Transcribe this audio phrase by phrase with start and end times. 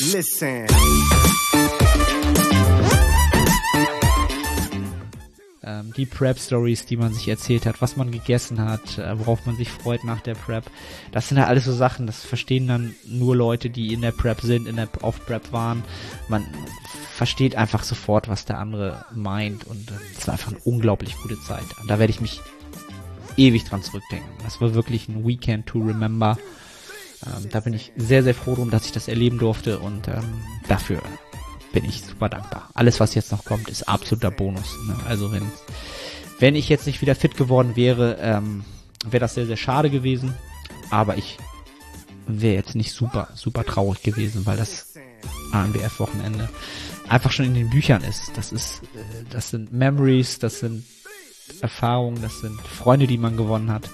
[0.00, 0.66] Listen.
[5.62, 9.56] ähm, die Prep-Stories, die man sich erzählt hat, was man gegessen hat, äh, worauf man
[9.56, 10.64] sich freut nach der Prep.
[11.12, 14.40] Das sind ja alles so Sachen, das verstehen dann nur Leute, die in der Prep
[14.40, 15.84] sind, in der auf Prep waren.
[16.28, 16.44] Man
[17.14, 21.40] versteht einfach sofort, was der andere meint und es äh, war einfach eine unglaublich gute
[21.40, 21.66] Zeit.
[21.80, 22.40] Und da werde ich mich
[23.36, 24.28] ewig dran zurückdenken.
[24.42, 26.36] Das war wirklich ein Weekend to remember.
[27.26, 30.42] Ähm, da bin ich sehr, sehr froh drum, dass ich das erleben durfte und ähm,
[30.68, 31.02] dafür
[31.72, 32.70] bin ich super dankbar.
[32.74, 34.76] Alles, was jetzt noch kommt, ist absoluter Bonus.
[34.86, 34.96] Ne?
[35.06, 35.50] Also wenn,
[36.38, 38.64] wenn ich jetzt nicht wieder fit geworden wäre, ähm,
[39.04, 40.34] wäre das sehr, sehr schade gewesen.
[40.90, 41.38] Aber ich
[42.26, 44.94] wäre jetzt nicht super, super traurig gewesen, weil das
[45.52, 46.48] ANBF-Wochenende
[47.08, 48.32] einfach schon in den Büchern ist.
[48.36, 50.84] Das ist, äh, das sind Memories, das sind
[51.60, 53.90] Erfahrungen, das sind Freunde, die man gewonnen hat.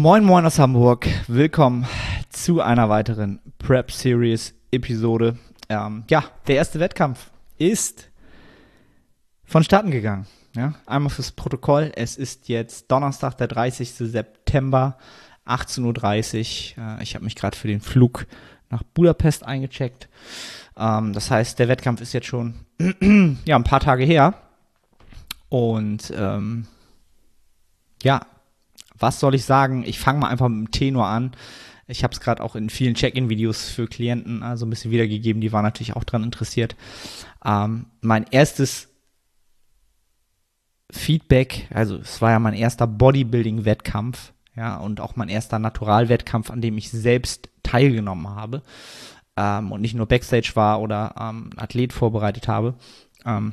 [0.00, 1.84] Moin Moin aus Hamburg, willkommen
[2.30, 5.36] zu einer weiteren Prep Series Episode.
[5.68, 8.08] Ähm, ja, der erste Wettkampf ist
[9.42, 10.28] vonstatten gegangen.
[10.54, 11.90] Ja, einmal fürs Protokoll.
[11.96, 13.92] Es ist jetzt Donnerstag, der 30.
[13.92, 14.98] September,
[15.48, 16.84] 18.30 Uhr.
[17.00, 18.28] Äh, ich habe mich gerade für den Flug
[18.70, 20.08] nach Budapest eingecheckt.
[20.76, 22.54] Ähm, das heißt, der Wettkampf ist jetzt schon
[23.44, 24.34] ja, ein paar Tage her.
[25.48, 26.68] Und ähm,
[28.04, 28.20] ja,
[28.98, 29.84] was soll ich sagen?
[29.86, 31.32] Ich fange mal einfach mit dem Tenor an.
[31.86, 35.52] Ich habe es gerade auch in vielen Check-in-Videos für Klienten also ein bisschen wiedergegeben, die
[35.52, 36.76] waren natürlich auch daran interessiert.
[37.44, 38.88] Ähm, mein erstes
[40.90, 46.60] Feedback, also es war ja mein erster Bodybuilding-Wettkampf, ja, und auch mein erster Naturalwettkampf, an
[46.60, 48.62] dem ich selbst teilgenommen habe
[49.36, 52.74] ähm, und nicht nur Backstage war oder ähm, Athlet vorbereitet habe.
[53.24, 53.52] Ähm,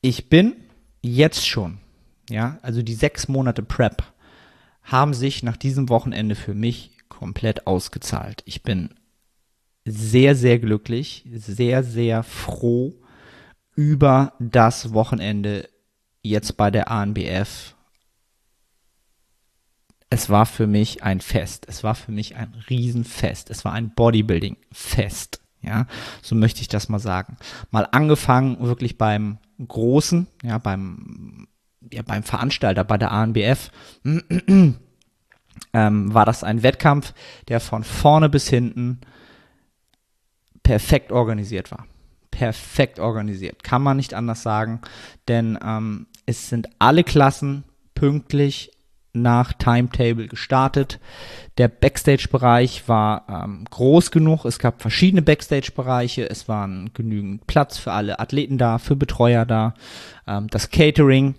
[0.00, 0.56] ich bin
[1.02, 1.78] jetzt schon
[2.30, 4.02] ja, also die sechs Monate Prep
[4.82, 8.42] haben sich nach diesem Wochenende für mich komplett ausgezahlt.
[8.44, 8.90] Ich bin
[9.84, 12.94] sehr, sehr glücklich, sehr, sehr froh
[13.76, 15.68] über das Wochenende
[16.22, 17.74] jetzt bei der ANBF.
[20.10, 21.66] Es war für mich ein Fest.
[21.68, 23.50] Es war für mich ein Riesenfest.
[23.50, 25.40] Es war ein Bodybuilding-Fest.
[25.60, 25.86] Ja,
[26.22, 27.38] so möchte ich das mal sagen.
[27.70, 31.48] Mal angefangen wirklich beim Großen, ja, beim
[31.92, 33.70] ja, beim Veranstalter, bei der ANBF,
[35.72, 37.14] ähm, war das ein Wettkampf,
[37.48, 39.00] der von vorne bis hinten
[40.62, 41.86] perfekt organisiert war.
[42.30, 43.62] Perfekt organisiert.
[43.62, 44.80] Kann man nicht anders sagen,
[45.28, 47.64] denn ähm, es sind alle Klassen
[47.94, 48.72] pünktlich
[49.14, 50.98] nach Timetable gestartet.
[51.56, 54.44] Der Backstage-Bereich war ähm, groß genug.
[54.44, 56.28] Es gab verschiedene Backstage-Bereiche.
[56.28, 59.74] Es waren genügend Platz für alle Athleten da, für Betreuer da.
[60.26, 61.36] Ähm, das Catering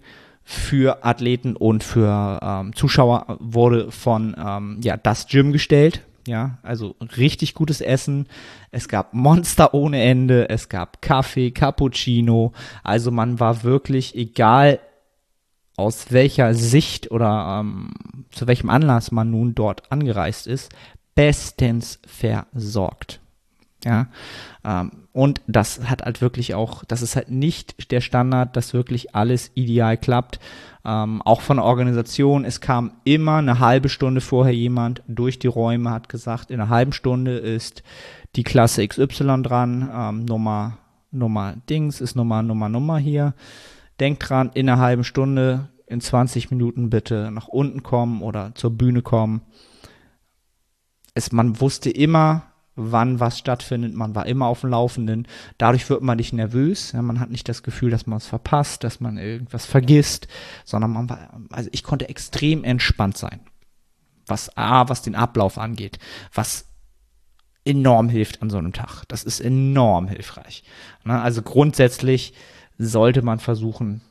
[0.47, 6.01] für Athleten und für ähm, Zuschauer wurde von ähm, ja das Gym gestellt.
[6.27, 8.27] Ja, also richtig gutes Essen.
[8.71, 10.49] Es gab Monster ohne Ende.
[10.49, 12.53] Es gab Kaffee, Cappuccino.
[12.83, 14.79] Also man war wirklich, egal
[15.77, 17.93] aus welcher Sicht oder ähm,
[18.31, 20.71] zu welchem Anlass man nun dort angereist ist,
[21.15, 23.19] bestens versorgt.
[23.85, 24.07] Ja,
[24.65, 29.15] ähm, und das hat halt wirklich auch, das ist halt nicht der Standard, dass wirklich
[29.15, 30.39] alles ideal klappt.
[30.83, 35.47] Ähm, auch von der Organisation, es kam immer eine halbe Stunde vorher jemand durch die
[35.47, 37.83] Räume, hat gesagt, in einer halben Stunde ist
[38.35, 40.79] die Klasse XY dran, ähm, Nummer,
[41.11, 43.35] Nummer Dings ist Nummer, Nummer, Nummer hier.
[43.99, 48.71] Denkt dran, in einer halben Stunde, in 20 Minuten bitte nach unten kommen oder zur
[48.71, 49.41] Bühne kommen.
[51.13, 52.43] Es, man wusste immer,
[52.75, 53.93] wann was stattfindet.
[53.93, 55.27] Man war immer auf dem Laufenden.
[55.57, 56.91] Dadurch wird man nicht nervös.
[56.91, 60.27] Ja, man hat nicht das Gefühl, dass man es verpasst, dass man irgendwas vergisst,
[60.65, 63.41] sondern man war, also ich konnte extrem entspannt sein.
[64.27, 65.99] Was A, was den Ablauf angeht,
[66.33, 66.65] was
[67.63, 69.03] enorm hilft an so einem Tag.
[69.07, 70.63] Das ist enorm hilfreich.
[71.03, 71.19] Ne?
[71.19, 72.33] Also grundsätzlich
[72.77, 74.01] sollte man versuchen,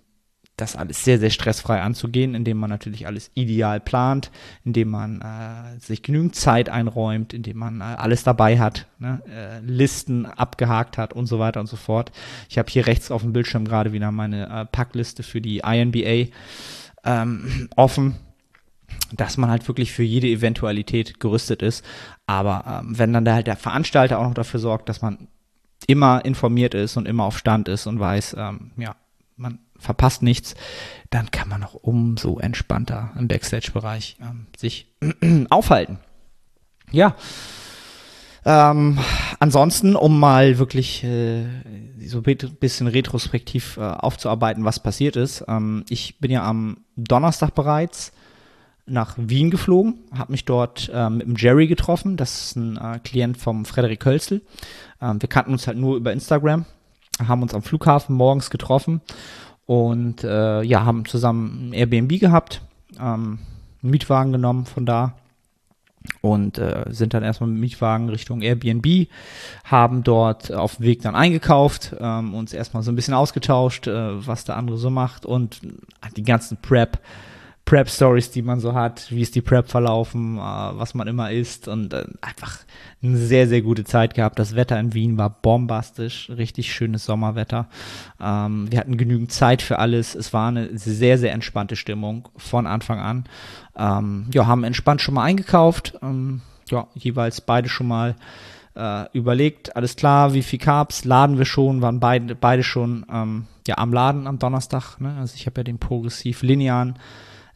[0.56, 4.30] das alles sehr, sehr stressfrei anzugehen, indem man natürlich alles ideal plant,
[4.64, 9.20] indem man äh, sich genügend Zeit einräumt, indem man äh, alles dabei hat, ne?
[9.28, 12.12] äh, Listen abgehakt hat und so weiter und so fort.
[12.48, 16.30] Ich habe hier rechts auf dem Bildschirm gerade wieder meine äh, Packliste für die INBA
[17.04, 18.16] ähm, offen
[19.12, 21.84] dass man halt wirklich für jede Eventualität gerüstet ist.
[22.26, 25.28] Aber ähm, wenn dann der, halt der Veranstalter auch noch dafür sorgt, dass man
[25.86, 28.96] immer informiert ist und immer auf Stand ist und weiß, ähm, ja,
[29.36, 30.54] man verpasst nichts,
[31.10, 34.92] dann kann man auch umso entspannter im Backstage-Bereich ähm, sich
[35.50, 35.98] aufhalten.
[36.90, 37.16] Ja.
[38.46, 38.98] Ähm,
[39.40, 41.44] ansonsten, um mal wirklich äh,
[42.06, 45.44] so ein bisschen retrospektiv äh, aufzuarbeiten, was passiert ist.
[45.48, 48.12] Ähm, ich bin ja am Donnerstag bereits
[48.86, 52.18] nach Wien geflogen, habe mich dort äh, mit dem Jerry getroffen.
[52.18, 54.42] Das ist ein äh, Klient vom Frederik Hölzel.
[55.00, 56.66] Ähm, wir kannten uns halt nur über Instagram,
[57.26, 59.00] haben uns am Flughafen morgens getroffen
[59.66, 62.62] und äh, ja, haben zusammen ein Airbnb gehabt,
[62.98, 63.38] ähm,
[63.82, 65.14] einen Mietwagen genommen von da
[66.20, 69.08] und äh, sind dann erstmal mit Mietwagen Richtung Airbnb,
[69.64, 74.26] haben dort auf dem Weg dann eingekauft, ähm, uns erstmal so ein bisschen ausgetauscht, äh,
[74.26, 75.60] was der andere so macht und
[76.16, 76.98] die ganzen Prep
[77.64, 81.66] Prep-Stories, die man so hat, wie ist die Prep verlaufen, äh, was man immer isst
[81.66, 82.58] und äh, einfach
[83.02, 84.38] eine sehr, sehr gute Zeit gehabt.
[84.38, 87.68] Das Wetter in Wien war bombastisch, richtig schönes Sommerwetter.
[88.20, 90.14] Ähm, wir hatten genügend Zeit für alles.
[90.14, 93.24] Es war eine sehr, sehr entspannte Stimmung von Anfang an.
[93.76, 95.98] Ähm, ja, haben entspannt schon mal eingekauft.
[96.02, 98.14] Ähm, ja, jeweils beide schon mal
[98.76, 103.46] äh, überlegt, alles klar, wie viel Carbs laden wir schon, waren beide, beide schon ähm,
[103.66, 105.00] ja, am Laden am Donnerstag.
[105.00, 105.16] Ne?
[105.18, 106.98] Also ich habe ja den progressiv linearen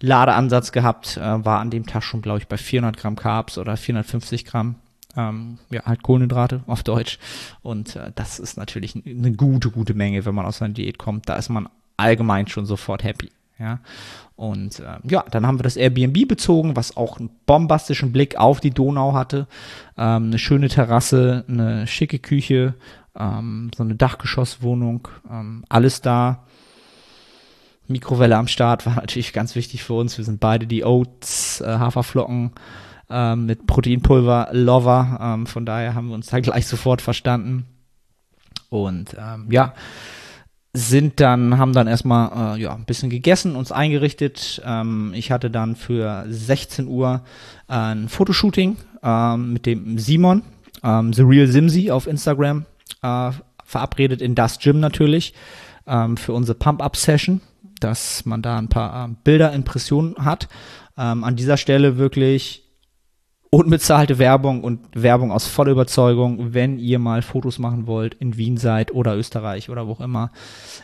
[0.00, 3.76] Ladeansatz gehabt, äh, war an dem Tag schon, glaube ich, bei 400 Gramm Carbs oder
[3.76, 4.76] 450 Gramm.
[5.16, 7.18] Ähm, ja, halt Kohlenhydrate auf Deutsch.
[7.62, 11.28] Und äh, das ist natürlich eine gute, gute Menge, wenn man aus einer Diät kommt.
[11.28, 13.30] Da ist man allgemein schon sofort happy.
[13.58, 13.80] Ja,
[14.36, 18.60] und äh, ja, dann haben wir das Airbnb bezogen, was auch einen bombastischen Blick auf
[18.60, 19.48] die Donau hatte.
[19.96, 22.74] Ähm, eine schöne Terrasse, eine schicke Küche,
[23.18, 26.44] ähm, so eine Dachgeschosswohnung, ähm, alles da.
[27.88, 30.16] Mikrowelle am Start war natürlich ganz wichtig für uns.
[30.18, 32.52] Wir sind beide die Oats, äh, Haferflocken
[33.10, 35.18] äh, mit Proteinpulver Lover.
[35.20, 37.64] Ähm, von daher haben wir uns da gleich sofort verstanden.
[38.70, 39.72] Und ähm, ja,
[40.74, 44.62] sind dann, haben dann erstmal äh, ja, ein bisschen gegessen, uns eingerichtet.
[44.64, 47.22] Ähm, ich hatte dann für 16 Uhr
[47.68, 50.42] äh, ein Fotoshooting ähm, mit dem Simon,
[50.82, 52.66] ähm, The Real Simsi auf Instagram,
[53.02, 53.30] äh,
[53.64, 55.34] verabredet in das Gym natürlich
[55.86, 57.40] ähm, für unsere Pump-Up-Session
[57.80, 60.48] dass man da ein paar äh, Bilder, Impressionen hat.
[60.96, 62.64] Ähm, an dieser Stelle wirklich
[63.50, 66.54] unbezahlte Werbung und Werbung aus voller Überzeugung.
[66.54, 70.32] Wenn ihr mal Fotos machen wollt, in Wien seid oder Österreich oder wo auch immer,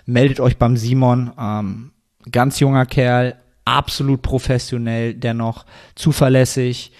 [0.06, 1.32] meldet euch beim Simon.
[1.38, 1.92] Ähm,
[2.30, 6.92] ganz junger Kerl, absolut professionell, dennoch zuverlässig.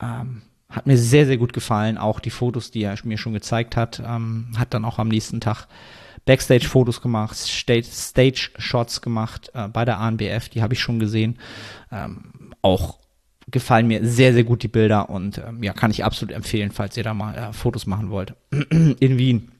[0.00, 1.96] Ähm, hat mir sehr, sehr gut gefallen.
[1.96, 5.40] Auch die Fotos, die er mir schon gezeigt hat, ähm, hat dann auch am nächsten
[5.40, 5.66] Tag
[6.26, 11.38] Backstage-Fotos gemacht, Stage-Shots gemacht äh, bei der ANBF, die habe ich schon gesehen.
[11.90, 12.98] Ähm, auch
[13.50, 16.96] gefallen mir sehr, sehr gut die Bilder und ähm, ja, kann ich absolut empfehlen, falls
[16.96, 18.34] ihr da mal äh, Fotos machen wollt.
[18.50, 19.52] In Wien.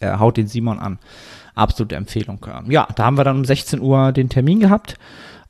[0.00, 0.98] Äh, haut den Simon an.
[1.54, 2.44] Absolute Empfehlung.
[2.52, 4.96] Ähm, ja, da haben wir dann um 16 Uhr den Termin gehabt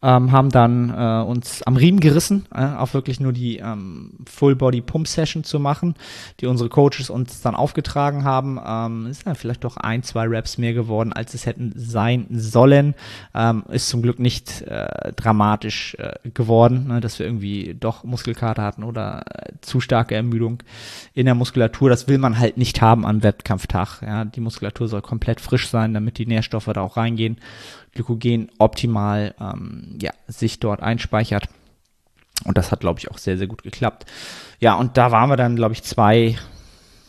[0.04, 4.54] ähm, haben dann äh, uns am Riemen gerissen, äh, auch wirklich nur die ähm, Full
[4.54, 5.94] Body Pump Session zu machen,
[6.40, 8.60] die unsere Coaches uns dann aufgetragen haben.
[8.64, 12.94] Ähm, ist dann vielleicht doch ein, zwei Raps mehr geworden, als es hätten sein sollen.
[13.34, 18.62] Ähm, ist zum Glück nicht äh, dramatisch äh, geworden, ne, dass wir irgendwie doch Muskelkater
[18.62, 20.62] hatten oder äh, zu starke Ermüdung
[21.14, 21.88] in der Muskulatur.
[21.88, 24.02] Das will man halt nicht haben am Wettkampftag.
[24.02, 27.38] Ja, die Muskulatur soll komplett frisch sein, damit die Nährstoffe da auch reingehen.
[27.94, 31.48] Glykogen optimal ähm, ja, sich dort einspeichert.
[32.44, 34.06] Und das hat, glaube ich, auch sehr, sehr gut geklappt.
[34.60, 36.36] Ja, und da waren wir dann, glaube ich, zwei,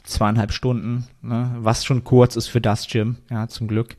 [0.04, 3.98] zweieinhalb Stunden, ne, was schon kurz ist für das Gym, ja, zum Glück.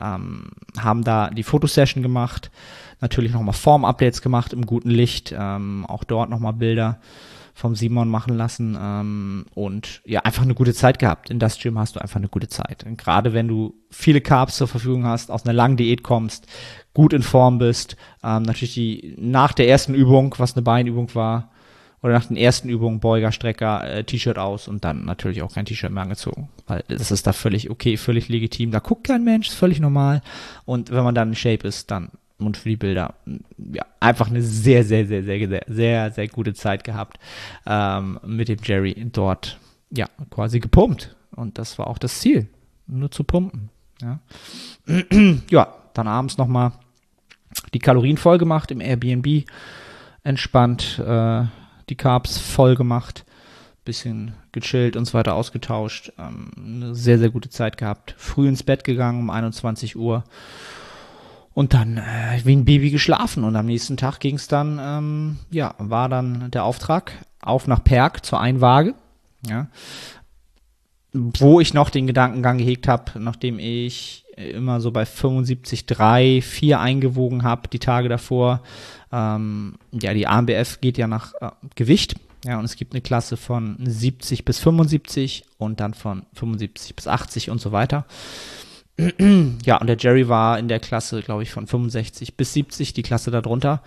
[0.00, 2.50] Ähm, haben da die Fotosession gemacht,
[3.00, 7.00] natürlich nochmal Form-Updates gemacht im guten Licht, ähm, auch dort nochmal Bilder
[7.58, 11.28] vom Simon machen lassen ähm, und ja, einfach eine gute Zeit gehabt.
[11.28, 12.84] In das Gym hast du einfach eine gute Zeit.
[12.84, 16.46] Und gerade wenn du viele Carbs zur Verfügung hast, aus einer langen Diät kommst,
[16.94, 21.50] gut in Form bist, ähm, natürlich die nach der ersten Übung, was eine Beinübung war,
[22.00, 25.64] oder nach den ersten Übungen Beuger, Strecker, äh, T-Shirt aus und dann natürlich auch kein
[25.64, 26.50] T-Shirt mehr angezogen.
[26.68, 28.70] Weil das ist da völlig okay, völlig legitim.
[28.70, 30.22] Da guckt kein Mensch, ist völlig normal.
[30.64, 33.14] Und wenn man dann in Shape ist, dann und für die Bilder.
[33.56, 37.18] Ja, einfach eine sehr, sehr, sehr, sehr, sehr, sehr, sehr gute Zeit gehabt
[37.66, 39.58] ähm, mit dem Jerry dort.
[39.90, 41.16] Ja, quasi gepumpt.
[41.34, 42.48] Und das war auch das Ziel,
[42.86, 43.70] nur zu pumpen.
[44.00, 44.20] Ja,
[45.50, 46.72] ja dann abends nochmal
[47.74, 49.44] die Kalorien voll gemacht im Airbnb,
[50.22, 51.44] entspannt äh,
[51.88, 53.24] die Carbs voll gemacht,
[53.84, 56.12] bisschen gechillt und so weiter ausgetauscht.
[56.18, 58.14] Ähm, eine sehr, sehr gute Zeit gehabt.
[58.18, 60.24] Früh ins Bett gegangen um 21 Uhr
[61.58, 63.42] und dann äh, wie ein Baby geschlafen.
[63.42, 67.10] Und am nächsten Tag ging es dann, ähm, ja, war dann der Auftrag
[67.42, 68.94] auf nach Perg zur Einwaage.
[69.44, 69.66] Ja.
[71.12, 77.42] Wo ich noch den Gedankengang gehegt habe, nachdem ich immer so bei 75,3, 4 eingewogen
[77.42, 78.62] habe die Tage davor.
[79.10, 82.14] Ähm, ja, die AMBF geht ja nach äh, Gewicht.
[82.44, 87.08] Ja, und es gibt eine Klasse von 70 bis 75 und dann von 75 bis
[87.08, 88.06] 80 und so weiter
[89.64, 93.02] ja, und der Jerry war in der Klasse, glaube ich, von 65 bis 70, die
[93.02, 93.82] Klasse darunter.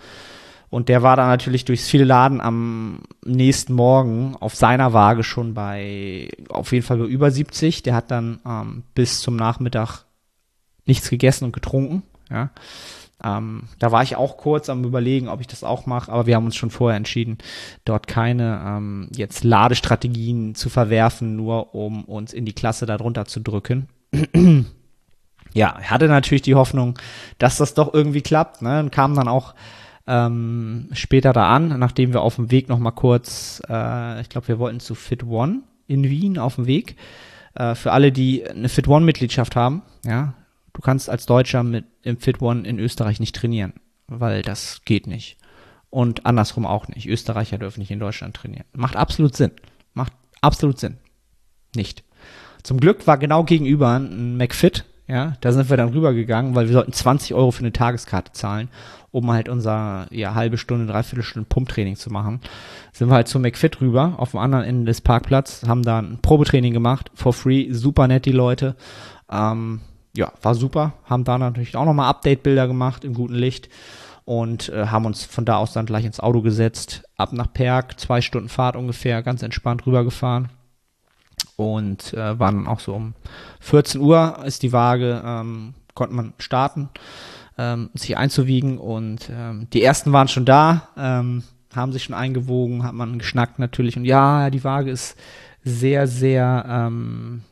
[0.70, 5.52] Und der war dann natürlich durchs viele Laden am nächsten Morgen auf seiner Waage schon
[5.52, 7.82] bei auf jeden Fall bei über 70.
[7.82, 10.06] Der hat dann ähm, bis zum Nachmittag
[10.86, 12.02] nichts gegessen und getrunken.
[12.30, 12.50] Ja.
[13.22, 16.36] Ähm, da war ich auch kurz am überlegen, ob ich das auch mache, aber wir
[16.36, 17.36] haben uns schon vorher entschieden,
[17.84, 23.40] dort keine ähm, jetzt Ladestrategien zu verwerfen, nur um uns in die Klasse darunter zu
[23.40, 23.88] drücken.
[25.54, 26.98] ja, hatte natürlich die Hoffnung,
[27.38, 28.80] dass das doch irgendwie klappt, ne?
[28.80, 29.54] Und kam dann auch
[30.06, 34.48] ähm, später da an, nachdem wir auf dem Weg noch mal kurz, äh, ich glaube,
[34.48, 36.96] wir wollten zu Fit One in Wien auf dem Weg.
[37.54, 40.34] Äh, für alle, die eine Fit One Mitgliedschaft haben, ja,
[40.72, 43.74] du kannst als Deutscher mit im Fit One in Österreich nicht trainieren,
[44.08, 45.36] weil das geht nicht.
[45.90, 47.06] Und andersrum auch nicht.
[47.06, 48.64] Österreicher dürfen nicht in Deutschland trainieren.
[48.72, 49.50] Macht absolut Sinn.
[49.92, 50.96] Macht absolut Sinn.
[51.76, 52.02] Nicht.
[52.62, 56.72] Zum Glück war genau gegenüber ein McFit, ja, da sind wir dann rübergegangen, weil wir
[56.72, 58.68] sollten 20 Euro für eine Tageskarte zahlen,
[59.10, 62.40] um halt unser ja, halbe Stunde, dreiviertel Stunde Pumptraining zu machen.
[62.94, 66.18] Sind wir halt zum McFit rüber, auf dem anderen Ende des Parkplatzes, haben da ein
[66.22, 68.74] Probetraining gemacht, for free, super nett die Leute.
[69.30, 69.80] Ähm,
[70.16, 70.94] ja, war super.
[71.04, 73.68] Haben da natürlich auch nochmal Update-Bilder gemacht im guten Licht
[74.24, 78.00] und äh, haben uns von da aus dann gleich ins Auto gesetzt, ab nach Perg,
[78.00, 80.48] zwei Stunden Fahrt ungefähr, ganz entspannt rübergefahren
[81.62, 83.14] und äh, waren dann auch so um
[83.60, 86.88] 14 Uhr ist die Waage, ähm, konnte man starten,
[87.58, 88.78] ähm, sich einzuwiegen.
[88.78, 91.42] Und ähm, die ersten waren schon da, ähm,
[91.74, 93.96] haben sich schon eingewogen, hat man geschnackt natürlich.
[93.96, 95.16] Und ja, die Waage ist
[95.64, 97.42] sehr, sehr ähm,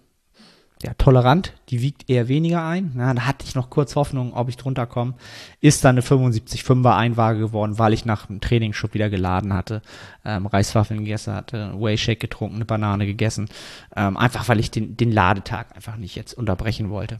[0.82, 2.94] ja, tolerant, die wiegt eher weniger ein.
[2.96, 5.12] Ja, da hatte ich noch kurz Hoffnung, ob ich drunter komme.
[5.60, 9.82] Ist dann eine 75-5er Einwaage geworden, weil ich nach dem Training schon wieder geladen hatte,
[10.25, 13.50] ähm, Reiswaffeln gegessen hatte, Whey Shake getrunken, eine Banane gegessen.
[13.94, 17.18] Ähm, einfach weil ich den, den Ladetag einfach nicht jetzt unterbrechen wollte.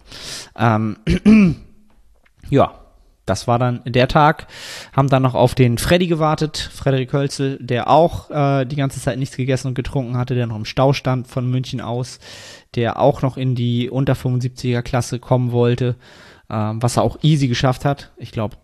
[0.57, 0.97] Ähm,
[2.49, 2.81] ja,
[3.31, 4.49] das war dann der Tag.
[4.93, 9.19] Haben dann noch auf den Freddy gewartet, Frederik Hölzel, der auch äh, die ganze Zeit
[9.19, 12.19] nichts gegessen und getrunken hatte, der noch im Stau stand von München aus,
[12.75, 15.97] der auch noch in die unter 75er Klasse kommen wollte,
[16.49, 18.13] ähm, was er auch easy geschafft hat.
[18.17, 18.57] Ich glaube,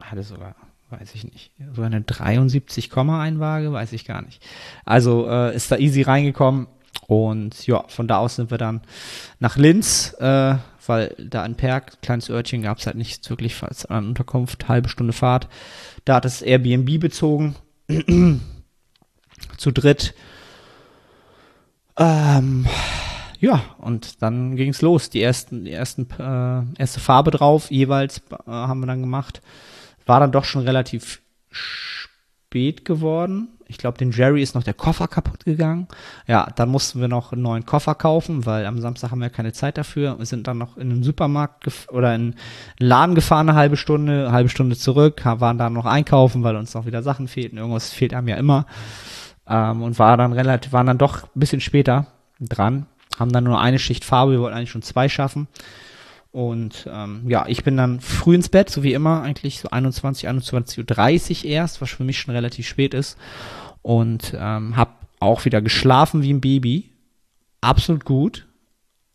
[0.00, 0.56] hatte sogar,
[0.90, 4.42] weiß ich nicht, so eine 73, Einwaage, weiß ich gar nicht.
[4.84, 6.68] Also äh, ist da easy reingekommen.
[7.06, 8.80] Und ja, von da aus sind wir dann
[9.38, 10.56] nach Linz, äh,
[10.86, 15.12] weil da in Perg, kleines Örtchen, gab es halt nichts wirklich an Unterkunft, halbe Stunde
[15.12, 15.48] Fahrt.
[16.04, 17.56] Da hat es Airbnb bezogen,
[19.56, 20.14] zu dritt.
[21.98, 22.66] Ähm,
[23.44, 25.10] ja, und dann ging es los.
[25.10, 29.42] Die ersten, die ersten, äh, erste Farbe drauf, jeweils äh, haben wir dann gemacht.
[30.06, 31.20] War dann doch schon relativ
[31.50, 33.48] spät geworden.
[33.66, 35.88] Ich glaube, dem Jerry ist noch der Koffer kaputt gegangen.
[36.26, 39.52] Ja, dann mussten wir noch einen neuen Koffer kaufen, weil am Samstag haben wir keine
[39.52, 40.18] Zeit dafür.
[40.18, 42.34] Wir sind dann noch in den Supermarkt oder in einen
[42.78, 46.72] Laden gefahren, eine halbe Stunde, eine halbe Stunde zurück, waren dann noch einkaufen, weil uns
[46.72, 47.58] noch wieder Sachen fehlten.
[47.58, 48.64] Irgendwas fehlt einem ja immer.
[49.46, 52.06] Ähm, und war dann relativ, waren dann doch ein bisschen später
[52.40, 52.86] dran.
[53.18, 55.48] Haben dann nur eine Schicht Farbe, wir wollten eigentlich schon zwei schaffen.
[56.34, 60.28] Und ähm, ja, ich bin dann früh ins Bett, so wie immer, eigentlich so 21,
[60.28, 63.16] 21.30 Uhr erst, was für mich schon relativ spät ist.
[63.82, 64.90] Und ähm, habe
[65.20, 66.90] auch wieder geschlafen wie ein Baby.
[67.60, 68.48] Absolut gut.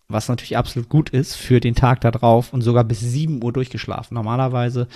[0.07, 3.51] Was natürlich absolut gut ist für den Tag da drauf und sogar bis 7 Uhr
[3.51, 4.15] durchgeschlafen.
[4.15, 4.87] Normalerweise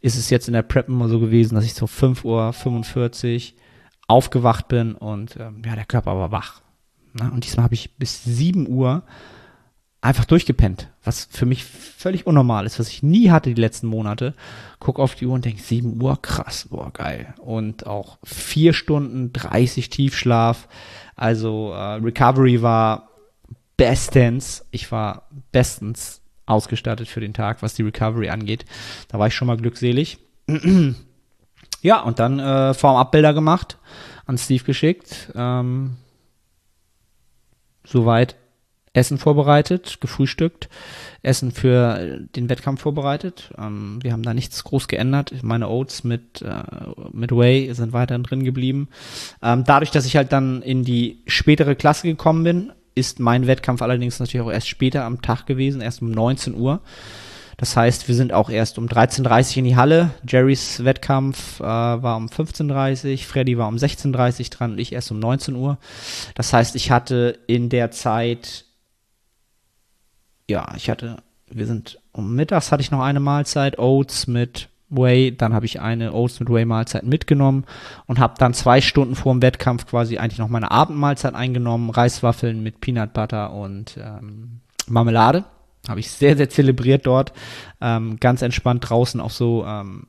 [0.00, 3.58] ist es jetzt in der Prep immer so gewesen, dass ich so 5.45 Uhr
[4.06, 6.62] aufgewacht bin und ähm, ja, der Körper war wach.
[7.14, 9.02] Na, und diesmal habe ich bis 7 Uhr
[10.00, 14.34] einfach durchgepennt, was für mich völlig unnormal ist, was ich nie hatte die letzten Monate.
[14.80, 17.34] Guck auf die Uhr und denk 7 Uhr, krass, boah, geil.
[17.38, 20.68] Und auch 4 Stunden 30 Tiefschlaf.
[21.14, 23.10] Also äh, Recovery war
[23.76, 24.66] bestens.
[24.72, 28.64] Ich war bestens ausgestattet für den Tag, was die Recovery angeht.
[29.08, 30.18] Da war ich schon mal glückselig.
[31.82, 33.78] ja, und dann äh, Formabbilder gemacht,
[34.26, 35.30] an Steve geschickt.
[35.36, 35.96] Ähm,
[37.92, 38.36] soweit
[38.94, 40.68] Essen vorbereitet, gefrühstückt,
[41.22, 43.50] Essen für den Wettkampf vorbereitet.
[43.56, 45.32] Ähm, wir haben da nichts groß geändert.
[45.42, 46.62] Meine Oats mit, äh,
[47.12, 48.88] mit Whey sind weiterhin drin geblieben.
[49.42, 53.80] Ähm, dadurch, dass ich halt dann in die spätere Klasse gekommen bin, ist mein Wettkampf
[53.80, 56.82] allerdings natürlich auch erst später am Tag gewesen, erst um 19 Uhr.
[57.56, 60.10] Das heißt, wir sind auch erst um 13.30 Uhr in die Halle.
[60.26, 64.92] Jerrys Wettkampf äh, war um 15.30 Uhr, Freddy war um 16.30 Uhr dran und ich
[64.92, 65.78] erst um 19 Uhr.
[66.34, 68.64] Das heißt, ich hatte in der Zeit
[70.52, 75.34] ja, ich hatte, wir sind um mittags hatte ich noch eine Mahlzeit, Oats mit Whey,
[75.34, 77.64] dann habe ich eine Oats mit Whey Mahlzeit mitgenommen
[78.06, 82.62] und habe dann zwei Stunden vor dem Wettkampf quasi eigentlich noch meine Abendmahlzeit eingenommen, Reiswaffeln
[82.62, 85.44] mit Peanut Butter und ähm, Marmelade.
[85.88, 87.32] Habe ich sehr, sehr zelebriert dort.
[87.80, 90.06] Ähm, ganz entspannt draußen auf so, ähm,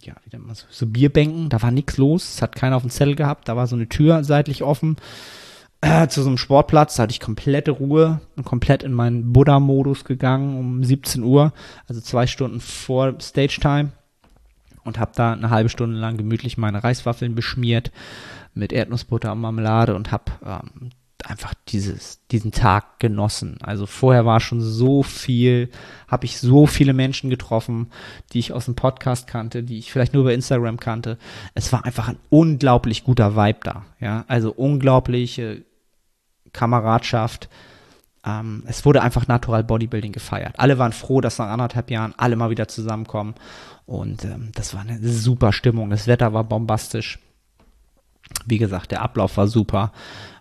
[0.00, 1.48] ja, wie nennt so, so Bierbänken.
[1.48, 2.34] Da war nichts los.
[2.34, 3.48] Es hat keiner auf dem Zettel gehabt.
[3.48, 4.96] Da war so eine Tür seitlich offen.
[5.80, 6.96] Äh, zu so einem Sportplatz.
[6.96, 11.52] Da hatte ich komplette Ruhe und komplett in meinen Buddha-Modus gegangen um 17 Uhr.
[11.86, 13.92] Also zwei Stunden vor Stage-Time.
[14.84, 17.90] Und habe da eine halbe Stunde lang gemütlich meine Reiswaffeln beschmiert
[18.54, 20.90] mit Erdnussbutter und Marmelade und habe ähm,
[21.28, 23.58] einfach dieses, diesen Tag genossen.
[23.62, 25.70] Also vorher war schon so viel,
[26.08, 27.90] habe ich so viele Menschen getroffen,
[28.32, 31.18] die ich aus dem Podcast kannte, die ich vielleicht nur über Instagram kannte.
[31.54, 33.84] Es war einfach ein unglaublich guter Vibe da.
[34.00, 35.62] Ja, also unglaubliche
[36.52, 37.48] Kameradschaft.
[38.24, 40.54] Ähm, es wurde einfach Natural Bodybuilding gefeiert.
[40.58, 43.34] Alle waren froh, dass nach anderthalb Jahren alle mal wieder zusammenkommen.
[43.86, 45.90] Und ähm, das war eine super Stimmung.
[45.90, 47.20] Das Wetter war bombastisch.
[48.44, 49.92] Wie gesagt, der Ablauf war super.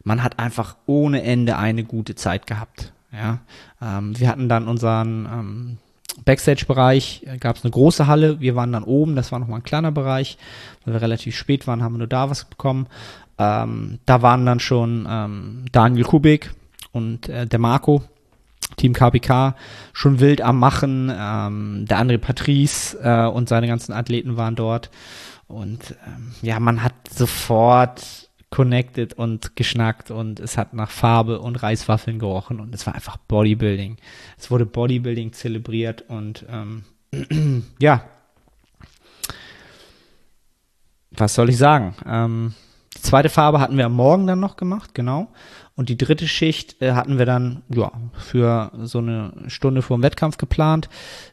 [0.05, 2.93] Man hat einfach ohne Ende eine gute Zeit gehabt.
[3.11, 3.39] Ja,
[3.81, 5.77] ähm, wir hatten dann unseren ähm,
[6.23, 8.39] Backstage-Bereich, äh, gab es eine große Halle.
[8.39, 10.37] Wir waren dann oben, das war nochmal ein kleiner Bereich.
[10.83, 12.87] Weil wir relativ spät waren, haben wir nur da was bekommen.
[13.37, 16.53] Ähm, da waren dann schon ähm, Daniel Kubik
[16.91, 18.03] und äh, der Marco,
[18.77, 19.55] Team KPK,
[19.91, 21.11] schon wild am Machen.
[21.11, 24.91] Ähm, der André Patrice äh, und seine ganzen Athleten waren dort.
[25.47, 28.24] Und ähm, ja, man hat sofort
[28.55, 33.17] connected und geschnackt und es hat nach Farbe und Reiswaffeln gerochen und es war einfach
[33.17, 33.97] Bodybuilding.
[34.37, 36.85] Es wurde Bodybuilding zelebriert und ähm,
[37.79, 38.05] ja,
[41.11, 41.95] was soll ich sagen?
[42.07, 42.53] Ähm,
[42.95, 45.27] die zweite Farbe hatten wir am Morgen dann noch gemacht, genau.
[45.75, 50.03] Und die dritte Schicht äh, hatten wir dann ja für so eine Stunde vor dem
[50.03, 50.87] Wettkampf geplant.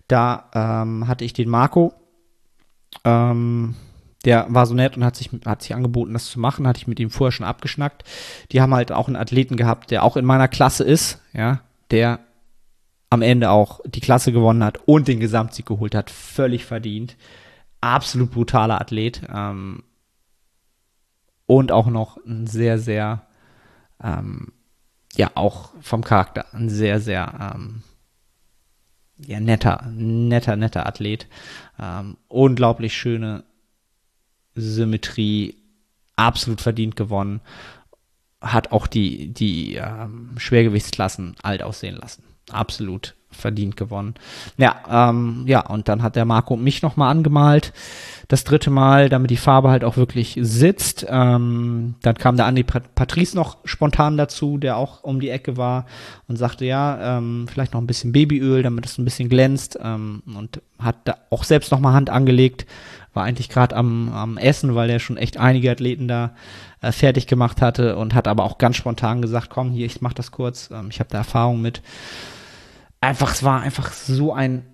[0.08, 1.94] Da ähm, hatte ich den Marco.
[3.04, 3.76] Ähm,
[4.24, 6.86] der war so nett und hat sich, hat sich angeboten, das zu machen, hatte ich
[6.86, 8.04] mit ihm vorher schon abgeschnackt.
[8.52, 11.60] Die haben halt auch einen Athleten gehabt, der auch in meiner Klasse ist, ja,
[11.90, 12.20] der
[13.10, 17.16] am Ende auch die Klasse gewonnen hat und den Gesamtsieg geholt hat, völlig verdient.
[17.80, 19.22] Absolut brutaler Athlet.
[19.32, 19.82] Ähm,
[21.46, 23.26] und auch noch ein sehr, sehr,
[24.02, 24.52] ähm,
[25.14, 27.82] ja, auch vom Charakter, ein sehr, sehr, ähm,
[29.18, 31.26] ja, netter, netter, netter Athlet.
[31.78, 33.44] Ähm, unglaublich schöne
[34.54, 35.56] Symmetrie
[36.16, 37.40] absolut verdient gewonnen.
[38.40, 42.24] Hat auch die, die ähm, Schwergewichtsklassen alt aussehen lassen.
[42.50, 44.14] Absolut verdient gewonnen.
[44.56, 47.72] Ja, ähm, ja, und dann hat der Marco mich nochmal angemalt.
[48.28, 51.06] Das dritte Mal, damit die Farbe halt auch wirklich sitzt.
[51.08, 55.86] Ähm, dann kam der Andi Patrice noch spontan dazu, der auch um die Ecke war
[56.28, 59.78] und sagte, ja, ähm, vielleicht noch ein bisschen Babyöl, damit es ein bisschen glänzt.
[59.82, 62.66] Ähm, und hat da auch selbst nochmal Hand angelegt
[63.14, 66.34] war eigentlich gerade am, am Essen, weil er schon echt einige Athleten da
[66.80, 70.14] äh, fertig gemacht hatte und hat aber auch ganz spontan gesagt, komm hier, ich mach
[70.14, 71.82] das kurz, ähm, ich habe da Erfahrung mit.
[73.00, 74.64] Einfach, es war einfach so ein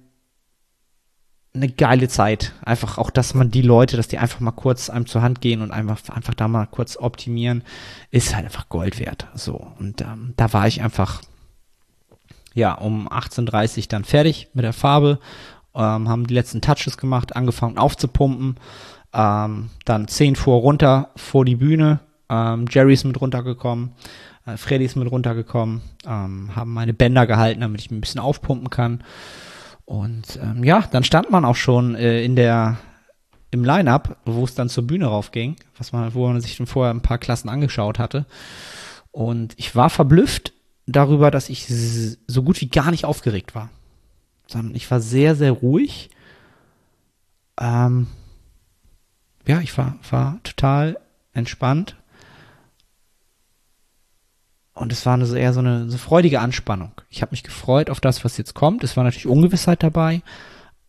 [1.55, 2.53] eine geile Zeit.
[2.65, 5.61] Einfach auch, dass man die Leute, dass die einfach mal kurz einem zur Hand gehen
[5.63, 7.63] und einfach, einfach da mal kurz optimieren,
[8.11, 9.27] ist halt einfach Gold wert.
[9.35, 9.73] So.
[9.79, 11.23] Und ähm, da war ich einfach,
[12.55, 15.19] ja, um 18.30 Uhr dann fertig mit der Farbe
[15.75, 18.57] ähm, haben die letzten Touches gemacht, angefangen aufzupumpen.
[19.13, 22.01] Ähm, dann 10 vor runter vor die Bühne.
[22.29, 23.93] Ähm, Jerry ist mit runtergekommen.
[24.47, 25.83] Äh, Freddy ist mit runtergekommen.
[26.07, 29.05] Ähm, haben meine Bänder gehalten, damit ich ein bisschen aufpumpen kann.
[29.85, 32.79] Und ähm, ja, dann stand man auch schon äh, in der
[33.51, 36.93] im Line-up, wo es dann zur Bühne raufging, was man, wo man sich schon vorher
[36.93, 38.27] ein paar Klassen angeschaut hatte.
[39.11, 40.53] Und ich war verblüfft
[40.87, 41.67] darüber, dass ich
[42.27, 43.71] so gut wie gar nicht aufgeregt war
[44.49, 46.11] sondern ich war sehr, sehr ruhig.
[47.61, 48.09] Ähm,
[49.47, 50.99] ja, ich war, war total
[51.33, 51.97] entspannt.
[54.75, 56.93] Und es war eine, eher so eine, so freudige Anspannung.
[57.11, 58.85] Ich habe mich gefreut auf das, was jetzt kommt.
[58.85, 60.23] Es war natürlich Ungewissheit dabei.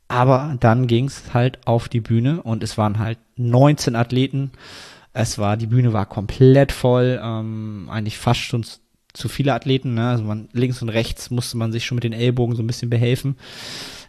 [0.08, 4.52] Aber dann ging es halt auf die Bühne und es waren halt 19 Athleten.
[5.14, 8.64] Es war, die Bühne war komplett voll, ähm, eigentlich fast schon
[9.20, 9.94] zu viele Athleten.
[9.94, 10.10] Ne?
[10.10, 12.90] Also man, links und rechts musste man sich schon mit den Ellbogen so ein bisschen
[12.90, 13.38] behelfen,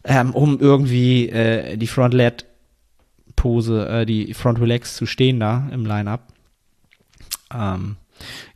[0.05, 2.47] ähm, um irgendwie äh, die Front-Lat
[3.37, 6.33] Pose, äh, die Front Relax zu stehen da im Line-Up.
[7.53, 7.97] Ähm,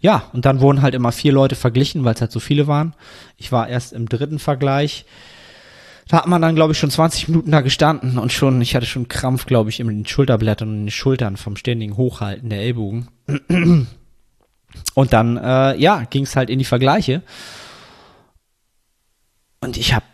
[0.00, 2.94] ja, und dann wurden halt immer vier Leute verglichen, weil es halt so viele waren.
[3.36, 5.06] Ich war erst im dritten Vergleich.
[6.08, 8.84] Da hat man dann, glaube ich, schon 20 Minuten da gestanden und schon, ich hatte
[8.84, 12.60] schon Krampf, glaube ich, in den Schulterblättern und in den Schultern vom ständigen Hochhalten der
[12.60, 13.08] Ellbogen.
[14.94, 17.22] Und dann, äh, ja, ging es halt in die Vergleiche.
[19.60, 20.06] Und ich habe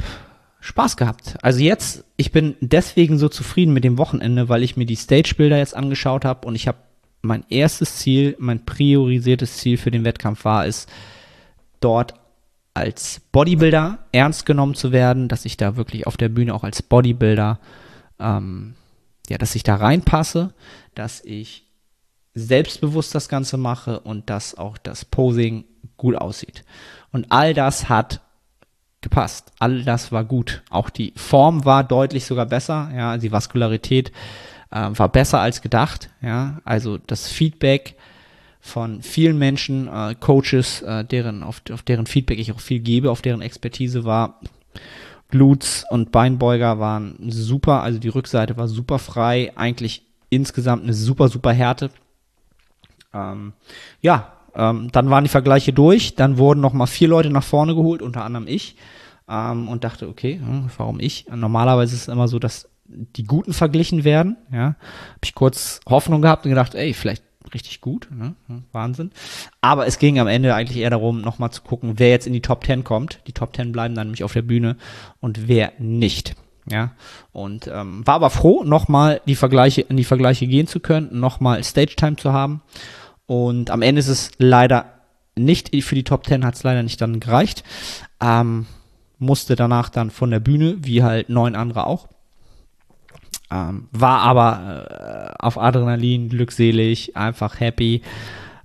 [0.61, 1.37] Spaß gehabt.
[1.43, 5.59] Also jetzt, ich bin deswegen so zufrieden mit dem Wochenende, weil ich mir die Stage-Bilder
[5.59, 6.79] jetzt angeschaut habe und ich habe
[7.23, 10.87] mein erstes Ziel, mein priorisiertes Ziel für den Wettkampf war es,
[11.81, 12.15] dort
[12.75, 16.83] als Bodybuilder ernst genommen zu werden, dass ich da wirklich auf der Bühne auch als
[16.83, 17.59] Bodybuilder,
[18.19, 18.75] ähm,
[19.29, 20.55] ja, dass ich da reinpasse,
[20.95, 21.67] dass ich
[22.41, 25.65] selbstbewusst das Ganze mache und dass auch das Posing
[25.97, 26.65] gut aussieht.
[27.13, 28.21] Und all das hat
[29.01, 29.53] gepasst.
[29.59, 30.63] All das war gut.
[30.71, 32.91] Auch die Form war deutlich sogar besser.
[32.95, 34.13] Ja, die Vaskularität
[34.71, 36.11] äh, war besser als gedacht.
[36.23, 37.97] Ja, also das Feedback
[38.61, 43.11] von vielen Menschen, äh, Coaches, äh, deren, auf, auf deren Feedback ich auch viel gebe,
[43.11, 44.41] auf deren Expertise war.
[45.31, 51.29] Glutes und Beinbeuger waren super, also die Rückseite war super frei, eigentlich insgesamt eine super,
[51.29, 51.91] super Härte.
[53.13, 53.53] Ähm,
[54.01, 58.03] ja, ähm, dann waren die Vergleiche durch, dann wurden nochmal vier Leute nach vorne geholt,
[58.03, 58.77] unter anderem ich,
[59.29, 61.27] ähm, und dachte, okay, hm, warum ich?
[61.33, 64.75] Normalerweise ist es immer so, dass die Guten verglichen werden, ja.
[64.75, 67.23] Habe ich kurz Hoffnung gehabt und gedacht, ey, vielleicht
[67.55, 68.35] richtig gut, ne?
[68.73, 69.13] Wahnsinn.
[69.61, 72.43] Aber es ging am Ende eigentlich eher darum, nochmal zu gucken, wer jetzt in die
[72.43, 73.21] Top 10 kommt.
[73.27, 74.77] Die Top 10 bleiben dann nämlich auf der Bühne
[75.21, 76.35] und wer nicht.
[76.69, 76.93] Ja,
[77.33, 81.65] und ähm, war aber froh, nochmal die Vergleiche, in die Vergleiche gehen zu können, nochmal
[81.65, 82.63] Stage Time zu haben.
[83.31, 84.87] Und am Ende ist es leider
[85.37, 87.63] nicht, für die Top 10 hat es leider nicht dann gereicht.
[88.21, 88.67] Ähm,
[89.21, 92.09] musste danach dann von der Bühne, wie halt neun andere auch.
[93.49, 98.03] Ähm, war aber äh, auf Adrenalin, glückselig, einfach happy.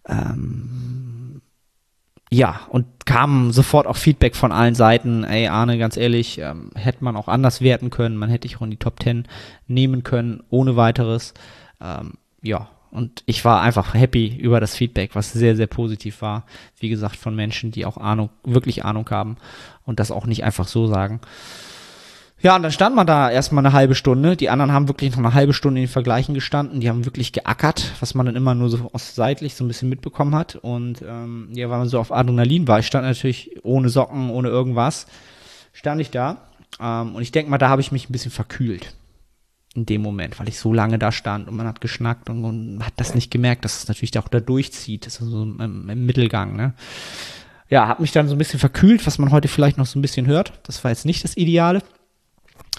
[0.07, 1.43] Ähm,
[2.31, 5.23] ja, und kam sofort auch Feedback von allen Seiten.
[5.25, 8.17] Ey, Arne, ganz ehrlich, ähm, hätte man auch anders werten können.
[8.17, 9.27] Man hätte dich auch in die Top 10
[9.67, 11.35] nehmen können, ohne weiteres.
[11.79, 16.45] Ähm, ja, und ich war einfach happy über das Feedback, was sehr, sehr positiv war.
[16.79, 19.37] Wie gesagt, von Menschen, die auch Ahnung, wirklich Ahnung haben
[19.85, 21.19] und das auch nicht einfach so sagen.
[22.41, 24.35] Ja, und dann stand man da erstmal eine halbe Stunde.
[24.35, 26.79] Die anderen haben wirklich noch eine halbe Stunde in den Vergleichen gestanden.
[26.79, 29.89] Die haben wirklich geackert, was man dann immer nur so aus seitlich so ein bisschen
[29.89, 30.55] mitbekommen hat.
[30.55, 32.79] Und ähm, ja, weil man so auf Adrenalin war.
[32.79, 35.07] Ich stand natürlich ohne Socken, ohne irgendwas.
[35.73, 36.37] Stand ich da.
[36.79, 38.93] Ähm, und ich denke mal, da habe ich mich ein bisschen verkühlt.
[39.75, 42.85] In dem Moment, weil ich so lange da stand und man hat geschnackt und, und
[42.85, 45.05] hat das nicht gemerkt, dass es natürlich auch da durchzieht.
[45.05, 46.73] Das ist so im, im Mittelgang, ne?
[47.69, 50.01] Ja, hat mich dann so ein bisschen verkühlt, was man heute vielleicht noch so ein
[50.01, 50.53] bisschen hört.
[50.63, 51.81] Das war jetzt nicht das Ideale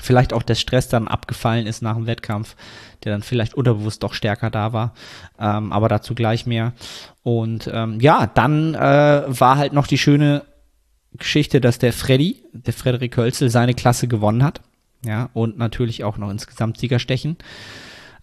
[0.00, 2.56] vielleicht auch der Stress dann abgefallen ist nach dem Wettkampf,
[3.04, 4.94] der dann vielleicht unterbewusst doch stärker da war,
[5.38, 6.72] ähm, aber dazu gleich mehr.
[7.22, 8.78] Und ähm, ja, dann äh,
[9.26, 10.44] war halt noch die schöne
[11.14, 14.60] Geschichte, dass der Freddy, der Frederik Hölzel, seine Klasse gewonnen hat.
[15.06, 17.36] Ja, und natürlich auch noch ins Gesamtsiegerstechen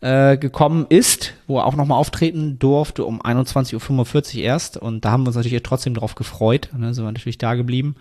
[0.01, 4.75] äh, gekommen ist, wo er auch nochmal auftreten durfte um 21.45 Uhr erst.
[4.75, 6.69] Und da haben wir uns natürlich trotzdem drauf gefreut.
[6.77, 7.95] Ne, sind wir natürlich da geblieben.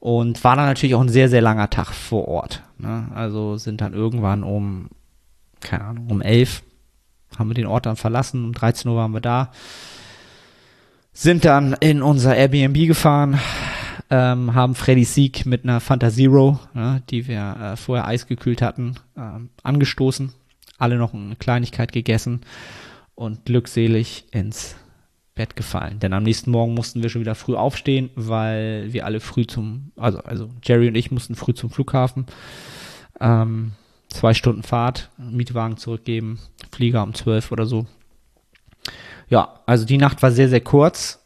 [0.00, 2.62] Und war dann natürlich auch ein sehr, sehr langer Tag vor Ort.
[2.78, 3.08] Ne?
[3.14, 4.88] Also sind dann irgendwann um,
[5.60, 6.62] keine Ahnung, um 11
[7.38, 8.44] haben wir den Ort dann verlassen.
[8.44, 9.52] Um 13 Uhr waren wir da.
[11.12, 13.38] Sind dann in unser Airbnb gefahren,
[14.10, 18.94] ähm, haben Freddy Sieg mit einer Fanta Zero, ne, die wir äh, vorher eisgekühlt hatten,
[19.16, 20.32] ähm, angestoßen.
[20.78, 22.42] Alle noch eine Kleinigkeit gegessen
[23.14, 24.76] und glückselig ins
[25.34, 25.98] Bett gefallen.
[26.00, 29.92] Denn am nächsten Morgen mussten wir schon wieder früh aufstehen, weil wir alle früh zum,
[29.96, 32.26] also, also Jerry und ich mussten früh zum Flughafen.
[33.20, 33.72] Ähm,
[34.08, 36.38] zwei Stunden Fahrt, Mietwagen zurückgeben,
[36.72, 37.86] Flieger um zwölf oder so.
[39.28, 41.24] Ja, also die Nacht war sehr, sehr kurz.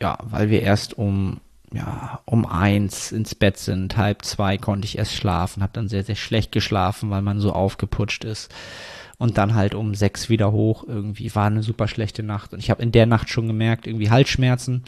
[0.00, 1.40] Ja, weil wir erst um,
[1.72, 6.04] ja, um eins ins Bett sind, halb zwei konnte ich erst schlafen, habe dann sehr,
[6.04, 8.52] sehr schlecht geschlafen, weil man so aufgeputscht ist
[9.18, 10.84] und dann halt um sechs wieder hoch.
[10.86, 12.52] Irgendwie war eine super schlechte Nacht.
[12.52, 14.84] Und ich habe in der Nacht schon gemerkt, irgendwie Halsschmerzen.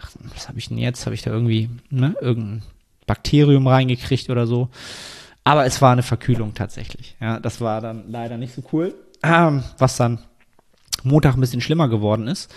[0.00, 1.06] Ach, was habe ich denn jetzt?
[1.06, 2.62] Habe ich da irgendwie ne, irgendein
[3.06, 4.68] Bakterium reingekriegt oder so?
[5.44, 7.16] Aber es war eine Verkühlung tatsächlich.
[7.20, 8.94] Ja, das war dann leider nicht so cool.
[9.22, 10.18] Ähm, was dann
[11.02, 12.52] Montag ein bisschen schlimmer geworden ist.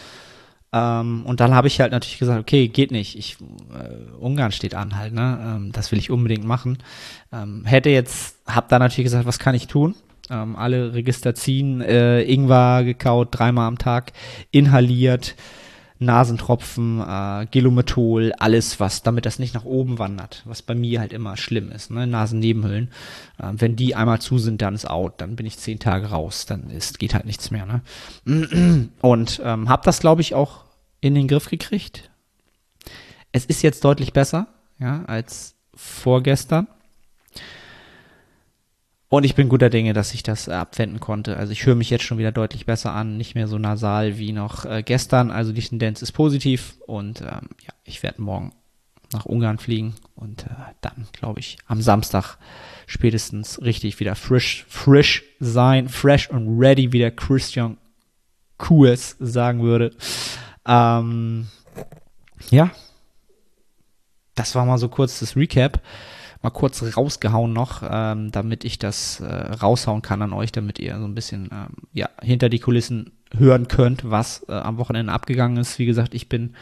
[0.74, 3.18] Ähm, und dann habe ich halt natürlich gesagt, okay, geht nicht.
[3.18, 3.38] Ich,
[3.72, 5.40] äh, Ungarn steht an halt, ne?
[5.42, 6.80] Ähm, das will ich unbedingt machen.
[7.32, 9.96] Ähm, hätte jetzt, hab da natürlich gesagt, was kann ich tun?
[10.32, 14.14] Ähm, alle Register ziehen, äh, Ingwer gekaut, dreimal am Tag,
[14.50, 15.36] inhaliert,
[16.00, 21.14] Nasentropfen, äh, Gelomethol, alles was, damit das nicht nach oben wandert, was bei mir halt
[21.14, 22.08] immer schlimm ist, ne?
[22.08, 22.90] Nasennebenhöhlen.
[23.38, 26.46] Äh, wenn die einmal zu sind, dann ist out, dann bin ich zehn Tage raus,
[26.46, 27.82] dann ist, geht halt nichts mehr, ne?
[29.02, 30.66] Und ähm, hab das, glaube ich, auch
[31.02, 32.10] in den Griff gekriegt.
[33.32, 34.48] Es ist jetzt deutlich besser,
[34.80, 36.68] ja, als vorgestern.
[39.14, 41.38] Und ich bin guter Dinge, dass ich das äh, abwenden konnte.
[41.38, 44.32] Also ich höre mich jetzt schon wieder deutlich besser an, nicht mehr so nasal wie
[44.32, 45.30] noch äh, gestern.
[45.30, 48.54] Also die Tendenz ist positiv und ähm, ja, ich werde morgen
[49.12, 52.38] nach Ungarn fliegen und äh, dann, glaube ich, am Samstag
[52.88, 57.78] spätestens richtig wieder frisch, frisch sein, fresh und ready, wie der Christian
[58.58, 59.92] Kues sagen würde.
[60.66, 61.50] Ähm,
[62.50, 62.72] ja,
[64.34, 65.84] das war mal so kurz das Recap.
[66.44, 71.00] Mal kurz rausgehauen noch, ähm, damit ich das äh, raushauen kann an euch, damit ihr
[71.00, 75.56] so ein bisschen ähm, ja, hinter die Kulissen hören könnt, was äh, am Wochenende abgegangen
[75.56, 75.80] ist.
[75.80, 76.54] Wie gesagt, ich bin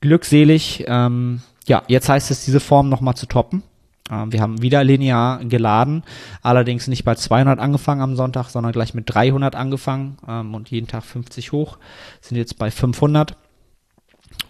[0.00, 0.84] glückselig.
[0.88, 3.62] Ähm, ja, jetzt heißt es, diese Form nochmal zu toppen.
[4.10, 6.04] Ähm, wir haben wieder linear geladen,
[6.40, 10.86] allerdings nicht bei 200 angefangen am Sonntag, sondern gleich mit 300 angefangen ähm, und jeden
[10.86, 11.78] Tag 50 hoch.
[12.22, 13.36] Sind jetzt bei 500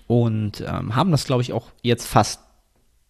[0.06, 2.40] und ähm, haben das, glaube ich, auch jetzt fast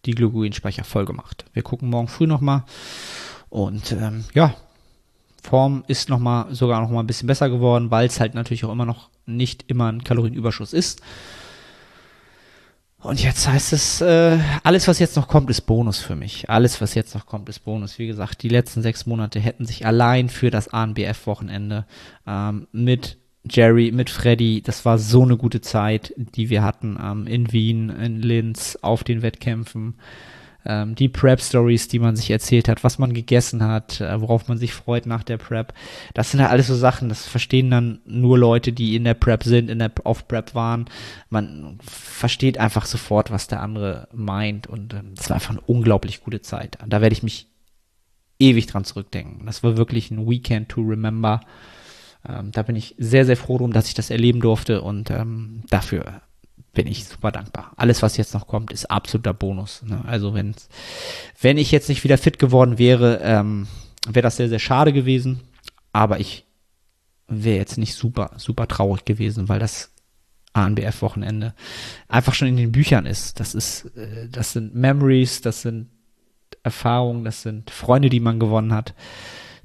[0.05, 1.45] die Glykogenspeicher voll gemacht.
[1.53, 2.63] Wir gucken morgen früh nochmal
[3.49, 4.55] und ähm, ja,
[5.43, 8.63] Form ist noch mal, sogar noch mal ein bisschen besser geworden, weil es halt natürlich
[8.65, 11.01] auch immer noch nicht immer ein Kalorienüberschuss ist.
[13.03, 16.49] Und jetzt heißt es, äh, alles, was jetzt noch kommt, ist Bonus für mich.
[16.49, 17.99] Alles, was jetzt noch kommt, ist Bonus.
[17.99, 21.85] Wie gesagt, die letzten sechs Monate hätten sich allein für das ANBF-Wochenende
[22.25, 23.17] ähm, mit
[23.49, 27.89] Jerry, mit Freddy, das war so eine gute Zeit, die wir hatten ähm, in Wien,
[27.89, 29.95] in Linz, auf den Wettkämpfen.
[30.65, 34.57] Ähm, die Prep-Stories, die man sich erzählt hat, was man gegessen hat, äh, worauf man
[34.57, 35.73] sich freut nach der Prep.
[36.13, 39.43] Das sind halt alles so Sachen, das verstehen dann nur Leute, die in der Prep
[39.43, 40.85] sind, in der auf Prep waren.
[41.29, 46.23] Man versteht einfach sofort, was der andere meint und ähm, das war einfach eine unglaublich
[46.23, 46.77] gute Zeit.
[46.87, 47.47] Da werde ich mich
[48.39, 49.45] ewig dran zurückdenken.
[49.45, 51.41] Das war wirklich ein Weekend to remember.
[52.27, 55.63] Ähm, da bin ich sehr, sehr froh drum, dass ich das erleben durfte und ähm,
[55.69, 56.21] dafür
[56.73, 57.73] bin ich super dankbar.
[57.75, 59.83] Alles, was jetzt noch kommt, ist absoluter Bonus.
[59.83, 60.01] Ne?
[60.05, 60.55] Also wenn
[61.39, 63.67] wenn ich jetzt nicht wieder fit geworden wäre, ähm,
[64.07, 65.41] wäre das sehr, sehr schade gewesen.
[65.91, 66.45] Aber ich
[67.27, 69.91] wäre jetzt nicht super, super traurig gewesen, weil das
[70.53, 71.53] ANBF-Wochenende
[72.07, 73.39] einfach schon in den Büchern ist.
[73.39, 75.89] Das ist, äh, das sind Memories, das sind
[76.63, 78.93] Erfahrungen, das sind Freunde, die man gewonnen hat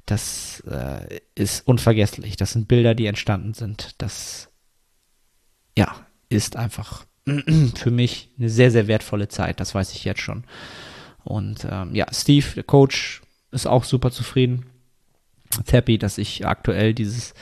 [0.09, 2.35] das äh, ist unvergesslich.
[2.35, 3.95] Das sind Bilder, die entstanden sind.
[3.99, 4.49] Das,
[5.77, 5.95] ja,
[6.29, 7.05] ist einfach
[7.75, 9.59] für mich eine sehr, sehr wertvolle Zeit.
[9.59, 10.45] Das weiß ich jetzt schon.
[11.23, 14.65] Und ähm, ja, Steve, der Coach, ist auch super zufrieden.
[15.69, 17.33] Happy, dass ich aktuell dieses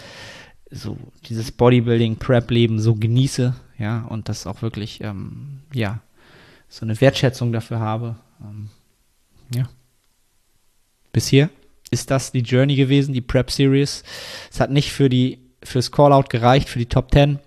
[0.69, 6.01] so dieses Bodybuilding-Prep-Leben so genieße, ja, und das auch wirklich, ähm, ja,
[6.67, 8.17] so eine Wertschätzung dafür habe.
[8.41, 8.69] Ähm,
[9.53, 9.69] ja.
[11.13, 11.49] Bis hier
[11.91, 14.03] ist das die Journey gewesen, die Prep Series.
[14.51, 17.39] Es hat nicht für die fürs Callout gereicht, für die Top 10.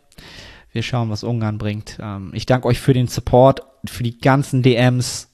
[0.73, 1.99] Wir schauen, was Ungarn bringt.
[2.01, 5.29] Ähm, ich danke euch für den Support, für die ganzen DMs.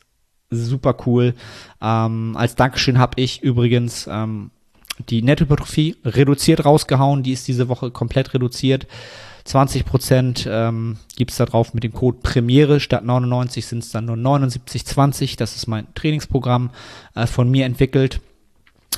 [0.50, 1.34] Super cool.
[1.82, 4.50] Ähm, als Dankeschön habe ich übrigens ähm,
[5.10, 7.22] die Nettohypertrophie reduziert rausgehauen.
[7.22, 8.86] Die ist diese Woche komplett reduziert.
[9.46, 12.80] 20% ähm, gibt es da drauf mit dem Code Premiere.
[12.80, 15.36] Statt 99 sind es dann nur 79,20.
[15.36, 16.70] Das ist mein Trainingsprogramm
[17.14, 18.20] äh, von mir entwickelt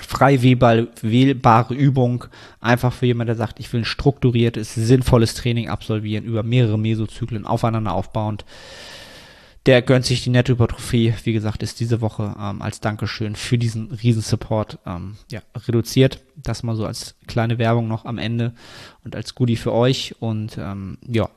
[0.09, 2.25] frei wählbare Übung,
[2.61, 7.45] einfach für jemanden, der sagt, ich will ein strukturiertes, sinnvolles Training absolvieren, über mehrere Mesozyklen
[7.45, 8.47] aufeinander aufbauend.
[9.67, 13.93] Der gönnt sich die Nettohypertrophie, wie gesagt, ist diese Woche ähm, als Dankeschön für diesen
[13.93, 16.23] Riesensupport ähm, ja, reduziert.
[16.37, 18.55] Das mal so als kleine Werbung noch am Ende
[19.05, 20.15] und als Goodie für euch.
[20.21, 21.29] Und ähm, ja,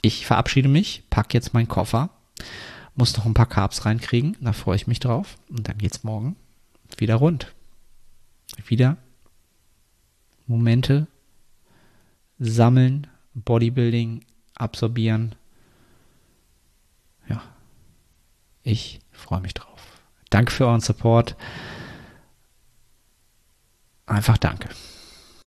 [0.00, 2.08] ich verabschiede mich, pack jetzt meinen Koffer,
[2.94, 5.36] muss noch ein paar Carbs reinkriegen, da freue ich mich drauf.
[5.50, 6.36] Und dann geht's morgen
[6.98, 7.54] wieder rund.
[8.66, 8.96] Wieder
[10.46, 11.08] Momente
[12.38, 15.34] sammeln, Bodybuilding absorbieren.
[17.28, 17.42] Ja,
[18.62, 20.00] ich freue mich drauf.
[20.30, 21.36] Danke für euren Support.
[24.06, 24.68] Einfach danke.